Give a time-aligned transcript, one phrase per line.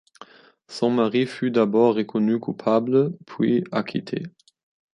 [0.67, 4.23] Son mari fût d’abord reconnu coupable, puis acquitté.